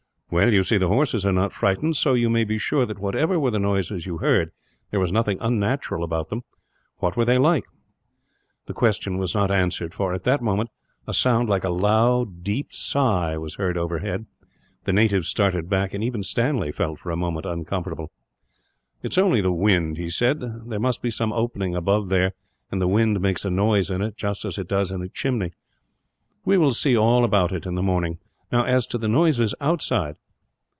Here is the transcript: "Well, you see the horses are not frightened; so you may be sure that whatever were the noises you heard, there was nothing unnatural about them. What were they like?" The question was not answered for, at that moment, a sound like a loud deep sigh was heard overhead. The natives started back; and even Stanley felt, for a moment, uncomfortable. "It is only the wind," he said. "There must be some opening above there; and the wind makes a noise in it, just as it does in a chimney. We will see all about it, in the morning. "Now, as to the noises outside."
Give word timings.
"Well, 0.33 0.53
you 0.53 0.63
see 0.63 0.77
the 0.77 0.87
horses 0.87 1.25
are 1.25 1.33
not 1.33 1.51
frightened; 1.51 1.97
so 1.97 2.13
you 2.13 2.29
may 2.29 2.45
be 2.45 2.57
sure 2.57 2.85
that 2.85 2.99
whatever 2.99 3.37
were 3.37 3.51
the 3.51 3.59
noises 3.59 4.05
you 4.05 4.19
heard, 4.19 4.51
there 4.89 4.99
was 5.01 5.11
nothing 5.11 5.37
unnatural 5.41 6.05
about 6.05 6.29
them. 6.29 6.43
What 6.99 7.17
were 7.17 7.25
they 7.25 7.37
like?" 7.37 7.65
The 8.65 8.73
question 8.73 9.17
was 9.17 9.35
not 9.35 9.51
answered 9.51 9.93
for, 9.93 10.13
at 10.13 10.23
that 10.23 10.41
moment, 10.41 10.69
a 11.05 11.13
sound 11.13 11.49
like 11.49 11.65
a 11.65 11.69
loud 11.69 12.45
deep 12.45 12.71
sigh 12.71 13.37
was 13.37 13.55
heard 13.55 13.77
overhead. 13.77 14.25
The 14.85 14.93
natives 14.93 15.27
started 15.27 15.69
back; 15.69 15.93
and 15.93 16.01
even 16.01 16.23
Stanley 16.23 16.71
felt, 16.71 16.99
for 16.99 17.11
a 17.11 17.17
moment, 17.17 17.45
uncomfortable. 17.45 18.09
"It 19.03 19.11
is 19.11 19.17
only 19.17 19.41
the 19.41 19.51
wind," 19.51 19.97
he 19.97 20.09
said. 20.09 20.39
"There 20.67 20.79
must 20.79 21.01
be 21.01 21.11
some 21.11 21.33
opening 21.33 21.75
above 21.75 22.07
there; 22.07 22.35
and 22.71 22.81
the 22.81 22.87
wind 22.87 23.19
makes 23.19 23.43
a 23.43 23.49
noise 23.49 23.89
in 23.89 24.01
it, 24.01 24.15
just 24.15 24.45
as 24.45 24.57
it 24.57 24.69
does 24.69 24.91
in 24.91 25.01
a 25.01 25.09
chimney. 25.09 25.51
We 26.45 26.57
will 26.57 26.71
see 26.71 26.95
all 26.95 27.25
about 27.25 27.51
it, 27.51 27.65
in 27.65 27.75
the 27.75 27.83
morning. 27.83 28.19
"Now, 28.49 28.65
as 28.65 28.85
to 28.87 28.97
the 28.97 29.07
noises 29.07 29.55
outside." 29.61 30.15